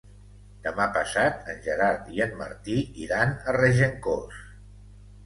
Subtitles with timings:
[0.67, 4.41] Demà passat en Gerard i en Martí iran a Regencós.